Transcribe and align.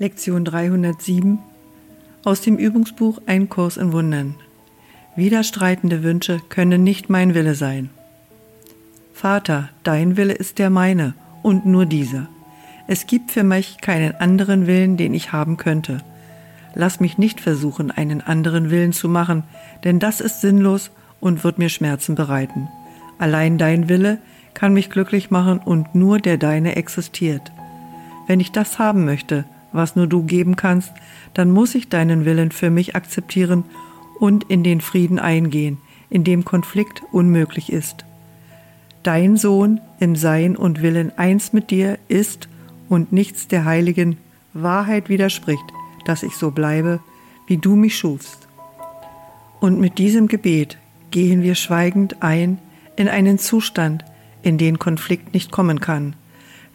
Lektion 0.00 0.44
307 0.44 1.40
aus 2.24 2.40
dem 2.40 2.56
Übungsbuch 2.56 3.20
Ein 3.26 3.48
Kurs 3.48 3.76
in 3.76 3.90
Wundern. 3.90 4.36
Widerstreitende 5.16 6.04
Wünsche 6.04 6.40
können 6.50 6.84
nicht 6.84 7.10
mein 7.10 7.34
Wille 7.34 7.56
sein. 7.56 7.90
Vater, 9.12 9.70
dein 9.82 10.16
Wille 10.16 10.34
ist 10.34 10.60
der 10.60 10.70
meine 10.70 11.14
und 11.42 11.66
nur 11.66 11.84
dieser. 11.84 12.28
Es 12.86 13.08
gibt 13.08 13.32
für 13.32 13.42
mich 13.42 13.78
keinen 13.80 14.14
anderen 14.14 14.68
Willen, 14.68 14.96
den 14.96 15.14
ich 15.14 15.32
haben 15.32 15.56
könnte. 15.56 15.98
Lass 16.76 17.00
mich 17.00 17.18
nicht 17.18 17.40
versuchen, 17.40 17.90
einen 17.90 18.20
anderen 18.20 18.70
Willen 18.70 18.92
zu 18.92 19.08
machen, 19.08 19.42
denn 19.82 19.98
das 19.98 20.20
ist 20.20 20.40
sinnlos 20.40 20.92
und 21.18 21.42
wird 21.42 21.58
mir 21.58 21.70
Schmerzen 21.70 22.14
bereiten. 22.14 22.68
Allein 23.18 23.58
dein 23.58 23.88
Wille 23.88 24.18
kann 24.54 24.72
mich 24.72 24.90
glücklich 24.90 25.32
machen 25.32 25.58
und 25.58 25.96
nur 25.96 26.20
der 26.20 26.38
deine 26.38 26.76
existiert. 26.76 27.50
Wenn 28.28 28.38
ich 28.38 28.52
das 28.52 28.78
haben 28.78 29.04
möchte, 29.04 29.44
was 29.72 29.96
nur 29.96 30.06
du 30.06 30.22
geben 30.22 30.56
kannst, 30.56 30.92
dann 31.34 31.50
muss 31.50 31.74
ich 31.74 31.88
deinen 31.88 32.24
Willen 32.24 32.50
für 32.50 32.70
mich 32.70 32.96
akzeptieren 32.96 33.64
und 34.18 34.44
in 34.44 34.64
den 34.64 34.80
Frieden 34.80 35.18
eingehen, 35.18 35.78
in 36.10 36.24
dem 36.24 36.44
Konflikt 36.44 37.02
unmöglich 37.12 37.72
ist. 37.72 38.04
Dein 39.02 39.36
Sohn 39.36 39.80
im 40.00 40.16
Sein 40.16 40.56
und 40.56 40.82
Willen 40.82 41.16
eins 41.16 41.52
mit 41.52 41.70
dir 41.70 41.98
ist 42.08 42.48
und 42.88 43.12
nichts 43.12 43.48
der 43.48 43.64
heiligen 43.64 44.16
Wahrheit 44.52 45.08
widerspricht, 45.08 45.64
dass 46.04 46.22
ich 46.22 46.34
so 46.34 46.50
bleibe, 46.50 47.00
wie 47.46 47.58
du 47.58 47.76
mich 47.76 47.96
schufst. 47.96 48.48
Und 49.60 49.80
mit 49.80 49.98
diesem 49.98 50.28
Gebet 50.28 50.78
gehen 51.10 51.42
wir 51.42 51.54
schweigend 51.54 52.22
ein 52.22 52.58
in 52.96 53.08
einen 53.08 53.38
Zustand, 53.38 54.04
in 54.42 54.58
den 54.58 54.78
Konflikt 54.78 55.34
nicht 55.34 55.50
kommen 55.50 55.80
kann, 55.80 56.14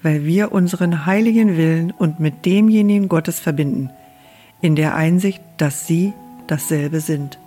weil 0.03 0.25
wir 0.25 0.51
unseren 0.51 1.05
heiligen 1.05 1.57
Willen 1.57 1.91
und 1.91 2.19
mit 2.19 2.45
demjenigen 2.45 3.09
Gottes 3.09 3.39
verbinden, 3.39 3.89
in 4.61 4.75
der 4.75 4.95
Einsicht, 4.95 5.41
dass 5.57 5.87
sie 5.87 6.13
dasselbe 6.47 6.99
sind. 6.99 7.39